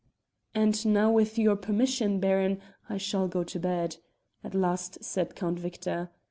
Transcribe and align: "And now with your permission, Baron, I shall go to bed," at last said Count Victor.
"And 0.55 0.83
now 0.83 1.11
with 1.11 1.37
your 1.37 1.55
permission, 1.55 2.19
Baron, 2.19 2.59
I 2.89 2.97
shall 2.97 3.27
go 3.27 3.43
to 3.43 3.59
bed," 3.59 3.97
at 4.43 4.55
last 4.55 5.03
said 5.03 5.35
Count 5.35 5.59
Victor. 5.59 6.09